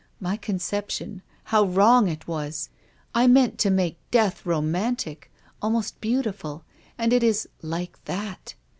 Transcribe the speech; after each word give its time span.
My 0.19 0.35
conception— 0.35 1.21
how 1.53 1.63
wrong 1.65 2.07
it 2.07 2.27
was! 2.27 2.69
I 3.13 3.27
meant 3.27 3.59
to 3.59 3.69
make 3.69 3.99
death 4.09 4.47
romantic, 4.47 5.31
almost 5.61 6.01
beautiful. 6.01 6.65
And 6.97 7.13
it 7.13 7.21
is 7.21 7.47
like 7.61 8.03
that. 8.05 8.55